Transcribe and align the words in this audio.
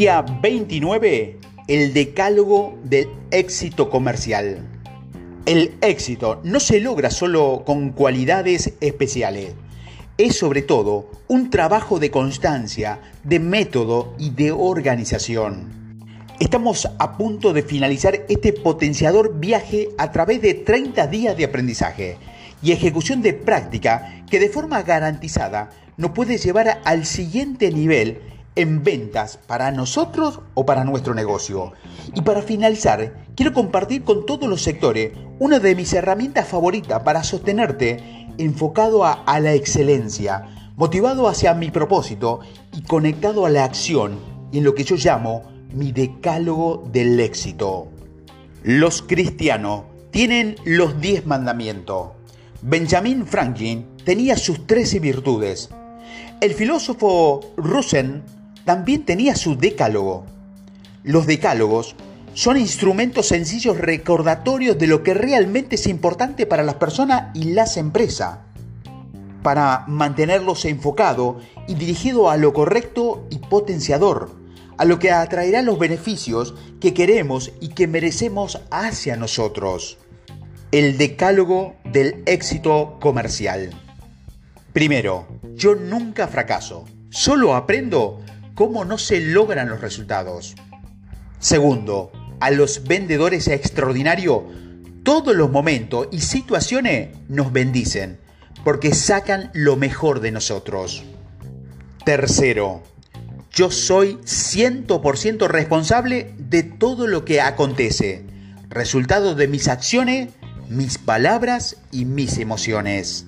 Día 0.00 0.22
29, 0.22 1.36
el 1.68 1.92
decálogo 1.92 2.78
del 2.84 3.10
éxito 3.30 3.90
comercial. 3.90 4.66
El 5.44 5.74
éxito 5.82 6.40
no 6.42 6.58
se 6.58 6.80
logra 6.80 7.10
solo 7.10 7.64
con 7.66 7.90
cualidades 7.90 8.72
especiales. 8.80 9.52
Es 10.16 10.38
sobre 10.38 10.62
todo 10.62 11.10
un 11.28 11.50
trabajo 11.50 11.98
de 11.98 12.10
constancia, 12.10 12.98
de 13.24 13.40
método 13.40 14.14
y 14.18 14.30
de 14.30 14.52
organización. 14.52 15.68
Estamos 16.38 16.88
a 16.98 17.18
punto 17.18 17.52
de 17.52 17.62
finalizar 17.62 18.24
este 18.30 18.54
potenciador 18.54 19.38
viaje 19.38 19.90
a 19.98 20.12
través 20.12 20.40
de 20.40 20.54
30 20.54 21.08
días 21.08 21.36
de 21.36 21.44
aprendizaje 21.44 22.16
y 22.62 22.72
ejecución 22.72 23.20
de 23.20 23.34
práctica 23.34 24.24
que 24.30 24.40
de 24.40 24.48
forma 24.48 24.80
garantizada 24.80 25.68
nos 25.98 26.12
puede 26.12 26.38
llevar 26.38 26.80
al 26.86 27.04
siguiente 27.04 27.70
nivel 27.70 28.22
en 28.56 28.82
ventas 28.82 29.38
para 29.46 29.70
nosotros 29.70 30.40
o 30.54 30.66
para 30.66 30.84
nuestro 30.84 31.14
negocio. 31.14 31.72
Y 32.14 32.22
para 32.22 32.42
finalizar, 32.42 33.24
quiero 33.36 33.52
compartir 33.52 34.02
con 34.04 34.26
todos 34.26 34.48
los 34.48 34.62
sectores 34.62 35.12
una 35.38 35.58
de 35.58 35.74
mis 35.74 35.92
herramientas 35.92 36.48
favoritas 36.48 37.02
para 37.02 37.22
sostenerte 37.22 38.20
enfocado 38.38 39.04
a, 39.04 39.40
la 39.40 39.54
excelencia, 39.54 40.72
motivado 40.76 41.28
hacia 41.28 41.54
mi 41.54 41.70
propósito 41.70 42.40
y 42.72 42.82
conectado 42.82 43.46
a 43.46 43.50
la 43.50 43.64
acción 43.64 44.18
y 44.52 44.58
en 44.58 44.64
lo 44.64 44.74
que 44.74 44.84
yo 44.84 44.96
llamo 44.96 45.44
mi 45.72 45.92
decálogo 45.92 46.84
del 46.90 47.20
éxito. 47.20 47.88
Los 48.62 49.02
cristianos 49.02 49.84
tienen 50.10 50.56
los 50.64 51.00
10 51.00 51.26
mandamientos. 51.26 52.10
Benjamin 52.62 53.26
Franklin 53.26 53.86
tenía 54.04 54.36
sus 54.36 54.66
13 54.66 55.00
virtudes. 55.00 55.70
El 56.40 56.54
filósofo 56.54 57.40
Rusen 57.56 58.22
también 58.64 59.04
tenía 59.04 59.34
su 59.34 59.56
decálogo. 59.56 60.24
Los 61.02 61.26
decálogos 61.26 61.96
son 62.34 62.56
instrumentos 62.56 63.26
sencillos 63.26 63.78
recordatorios 63.78 64.78
de 64.78 64.86
lo 64.86 65.02
que 65.02 65.14
realmente 65.14 65.76
es 65.76 65.86
importante 65.86 66.46
para 66.46 66.62
las 66.62 66.76
personas 66.76 67.34
y 67.34 67.52
las 67.52 67.76
empresas, 67.76 68.38
para 69.42 69.84
mantenerlos 69.88 70.64
enfocado 70.64 71.40
y 71.66 71.74
dirigido 71.74 72.30
a 72.30 72.36
lo 72.36 72.52
correcto 72.52 73.26
y 73.30 73.38
potenciador, 73.38 74.30
a 74.76 74.84
lo 74.84 74.98
que 74.98 75.10
atraerá 75.10 75.62
los 75.62 75.78
beneficios 75.78 76.54
que 76.80 76.94
queremos 76.94 77.52
y 77.60 77.68
que 77.68 77.86
merecemos 77.86 78.60
hacia 78.70 79.16
nosotros. 79.16 79.98
El 80.72 80.98
decálogo 80.98 81.74
del 81.84 82.22
éxito 82.26 82.98
comercial. 83.00 83.70
Primero, 84.72 85.26
yo 85.56 85.74
nunca 85.74 86.28
fracaso, 86.28 86.84
solo 87.10 87.56
aprendo 87.56 88.20
cómo 88.60 88.84
no 88.84 88.98
se 88.98 89.22
logran 89.22 89.70
los 89.70 89.80
resultados. 89.80 90.54
Segundo, 91.38 92.12
a 92.40 92.50
los 92.50 92.84
vendedores 92.84 93.48
extraordinarios, 93.48 94.42
todos 95.02 95.34
los 95.34 95.50
momentos 95.50 96.08
y 96.12 96.20
situaciones 96.20 97.08
nos 97.26 97.54
bendicen 97.54 98.20
porque 98.62 98.92
sacan 98.94 99.50
lo 99.54 99.76
mejor 99.76 100.20
de 100.20 100.32
nosotros. 100.32 101.04
Tercero, 102.04 102.82
yo 103.50 103.70
soy 103.70 104.18
100% 104.24 105.48
responsable 105.48 106.34
de 106.36 106.62
todo 106.62 107.06
lo 107.06 107.24
que 107.24 107.40
acontece, 107.40 108.26
resultado 108.68 109.34
de 109.34 109.48
mis 109.48 109.68
acciones, 109.68 110.34
mis 110.68 110.98
palabras 110.98 111.78
y 111.92 112.04
mis 112.04 112.36
emociones. 112.36 113.24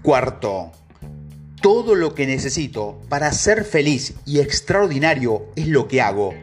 Cuarto, 0.00 0.72
todo 1.60 1.94
lo 1.94 2.14
que 2.14 2.26
necesito 2.26 2.98
para 3.08 3.32
ser 3.32 3.64
feliz 3.64 4.14
y 4.24 4.40
extraordinario 4.40 5.46
es 5.56 5.66
lo 5.66 5.88
que 5.88 6.00
hago. 6.00 6.34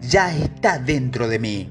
Ya 0.00 0.36
está 0.36 0.78
dentro 0.78 1.28
de 1.28 1.38
mí. 1.38 1.68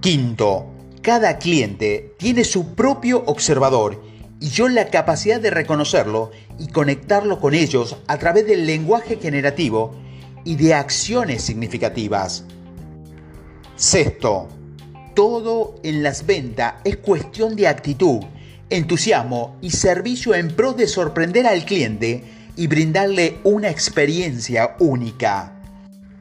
Quinto, 0.00 0.66
cada 1.02 1.38
cliente 1.38 2.14
tiene 2.18 2.44
su 2.44 2.74
propio 2.74 3.22
observador 3.26 4.02
y 4.40 4.48
yo 4.48 4.68
la 4.68 4.90
capacidad 4.90 5.40
de 5.40 5.50
reconocerlo 5.50 6.30
y 6.58 6.68
conectarlo 6.68 7.38
con 7.38 7.54
ellos 7.54 7.96
a 8.06 8.18
través 8.18 8.46
del 8.46 8.66
lenguaje 8.66 9.16
generativo 9.16 9.94
y 10.44 10.56
de 10.56 10.74
acciones 10.74 11.42
significativas. 11.42 12.44
Sexto, 13.76 14.48
todo 15.14 15.76
en 15.82 16.02
las 16.02 16.26
ventas 16.26 16.74
es 16.84 16.96
cuestión 16.96 17.54
de 17.54 17.68
actitud 17.68 18.20
entusiasmo 18.70 19.56
y 19.60 19.70
servicio 19.70 20.34
en 20.34 20.48
pro 20.48 20.72
de 20.72 20.86
sorprender 20.86 21.46
al 21.46 21.64
cliente 21.64 22.24
y 22.56 22.66
brindarle 22.66 23.38
una 23.44 23.70
experiencia 23.70 24.76
única. 24.78 25.60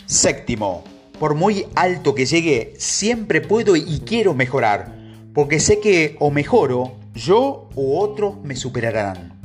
Séptimo, 0.05 0.83
por 1.19 1.35
muy 1.35 1.65
alto 1.75 2.15
que 2.15 2.25
llegue, 2.25 2.73
siempre 2.77 3.41
puedo 3.41 3.75
y 3.75 3.99
quiero 3.99 4.33
mejorar, 4.33 4.95
porque 5.33 5.59
sé 5.59 5.79
que 5.79 6.15
o 6.19 6.31
mejoro, 6.31 6.95
yo 7.13 7.69
u 7.75 7.97
otros 7.97 8.41
me 8.43 8.55
superarán. 8.55 9.39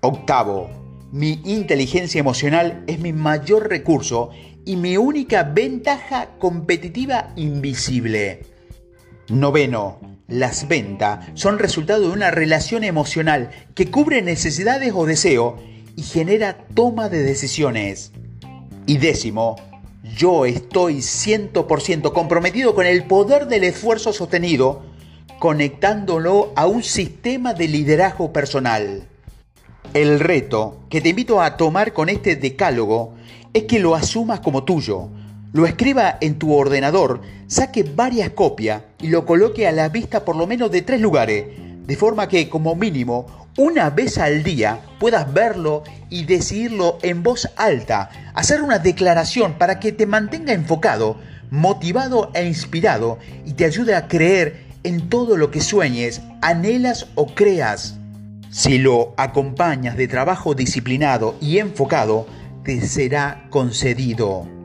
Octavo, 0.00 0.68
mi 1.12 1.40
inteligencia 1.44 2.18
emocional 2.18 2.84
es 2.86 2.98
mi 2.98 3.12
mayor 3.12 3.68
recurso 3.68 4.30
y 4.64 4.76
mi 4.76 4.96
única 4.96 5.44
ventaja 5.44 6.30
competitiva 6.38 7.32
invisible. 7.36 8.55
Noveno, 9.28 9.98
las 10.28 10.68
ventas 10.68 11.26
son 11.34 11.58
resultado 11.58 12.02
de 12.02 12.08
una 12.12 12.30
relación 12.30 12.84
emocional 12.84 13.50
que 13.74 13.90
cubre 13.90 14.22
necesidades 14.22 14.92
o 14.94 15.06
deseo 15.06 15.56
y 15.96 16.02
genera 16.02 16.58
toma 16.74 17.08
de 17.08 17.22
decisiones. 17.22 18.12
Y 18.86 18.98
décimo, 18.98 19.56
yo 20.16 20.46
estoy 20.46 20.98
100% 20.98 22.12
comprometido 22.12 22.74
con 22.74 22.86
el 22.86 23.04
poder 23.04 23.48
del 23.48 23.64
esfuerzo 23.64 24.12
sostenido, 24.12 24.82
conectándolo 25.40 26.52
a 26.54 26.66
un 26.66 26.84
sistema 26.84 27.52
de 27.52 27.66
liderazgo 27.66 28.32
personal. 28.32 29.08
El 29.92 30.20
reto 30.20 30.84
que 30.88 31.00
te 31.00 31.08
invito 31.08 31.40
a 31.40 31.56
tomar 31.56 31.92
con 31.92 32.08
este 32.08 32.36
decálogo 32.36 33.14
es 33.52 33.64
que 33.64 33.80
lo 33.80 33.94
asumas 33.94 34.40
como 34.40 34.64
tuyo, 34.64 35.08
lo 35.56 35.64
escriba 35.64 36.18
en 36.20 36.38
tu 36.38 36.52
ordenador, 36.52 37.22
saque 37.46 37.82
varias 37.82 38.28
copias 38.28 38.82
y 39.00 39.06
lo 39.06 39.24
coloque 39.24 39.66
a 39.66 39.72
la 39.72 39.88
vista 39.88 40.22
por 40.22 40.36
lo 40.36 40.46
menos 40.46 40.70
de 40.70 40.82
tres 40.82 41.00
lugares, 41.00 41.46
de 41.86 41.96
forma 41.96 42.28
que 42.28 42.50
como 42.50 42.74
mínimo 42.74 43.48
una 43.56 43.88
vez 43.88 44.18
al 44.18 44.42
día 44.42 44.80
puedas 45.00 45.32
verlo 45.32 45.82
y 46.10 46.26
decirlo 46.26 46.98
en 47.00 47.22
voz 47.22 47.48
alta, 47.56 48.10
hacer 48.34 48.60
una 48.60 48.80
declaración 48.80 49.54
para 49.54 49.80
que 49.80 49.92
te 49.92 50.04
mantenga 50.04 50.52
enfocado, 50.52 51.16
motivado 51.50 52.30
e 52.34 52.44
inspirado 52.44 53.18
y 53.46 53.54
te 53.54 53.64
ayude 53.64 53.94
a 53.94 54.08
creer 54.08 54.66
en 54.82 55.08
todo 55.08 55.38
lo 55.38 55.50
que 55.50 55.62
sueñes, 55.62 56.20
anhelas 56.42 57.06
o 57.14 57.34
creas. 57.34 57.96
Si 58.50 58.76
lo 58.76 59.14
acompañas 59.16 59.96
de 59.96 60.06
trabajo 60.06 60.54
disciplinado 60.54 61.34
y 61.40 61.60
enfocado, 61.60 62.26
te 62.62 62.86
será 62.86 63.46
concedido. 63.48 64.55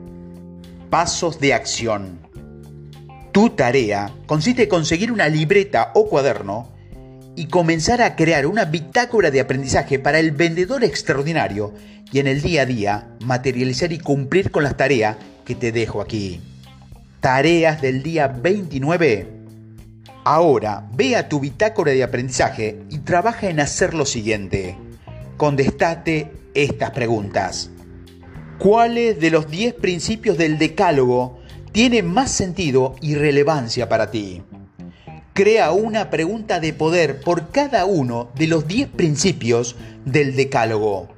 Pasos 0.92 1.40
de 1.40 1.54
acción. 1.54 2.18
Tu 3.32 3.48
tarea 3.48 4.14
consiste 4.26 4.64
en 4.64 4.68
conseguir 4.68 5.10
una 5.10 5.26
libreta 5.26 5.90
o 5.94 6.06
cuaderno 6.06 6.70
y 7.34 7.46
comenzar 7.46 8.02
a 8.02 8.14
crear 8.14 8.46
una 8.46 8.66
bitácora 8.66 9.30
de 9.30 9.40
aprendizaje 9.40 9.98
para 9.98 10.18
el 10.18 10.32
vendedor 10.32 10.84
extraordinario 10.84 11.72
y 12.12 12.18
en 12.18 12.26
el 12.26 12.42
día 12.42 12.60
a 12.60 12.66
día 12.66 13.08
materializar 13.24 13.90
y 13.90 14.00
cumplir 14.00 14.50
con 14.50 14.64
las 14.64 14.76
tareas 14.76 15.16
que 15.46 15.54
te 15.54 15.72
dejo 15.72 16.02
aquí. 16.02 16.42
Tareas 17.20 17.80
del 17.80 18.02
día 18.02 18.28
29. 18.28 19.32
Ahora 20.24 20.86
ve 20.92 21.16
a 21.16 21.26
tu 21.26 21.40
bitácora 21.40 21.92
de 21.92 22.02
aprendizaje 22.02 22.82
y 22.90 22.98
trabaja 22.98 23.48
en 23.48 23.60
hacer 23.60 23.94
lo 23.94 24.04
siguiente. 24.04 24.76
Contestate 25.38 26.30
estas 26.52 26.90
preguntas. 26.90 27.70
¿Cuáles 28.62 29.18
de 29.18 29.32
los 29.32 29.50
10 29.50 29.74
principios 29.74 30.38
del 30.38 30.56
Decálogo 30.56 31.40
tienen 31.72 32.06
más 32.06 32.30
sentido 32.30 32.94
y 33.00 33.16
relevancia 33.16 33.88
para 33.88 34.12
ti? 34.12 34.42
Crea 35.32 35.72
una 35.72 36.10
pregunta 36.10 36.60
de 36.60 36.72
poder 36.72 37.22
por 37.22 37.50
cada 37.50 37.86
uno 37.86 38.30
de 38.36 38.46
los 38.46 38.68
10 38.68 38.90
principios 38.90 39.74
del 40.04 40.36
Decálogo. 40.36 41.08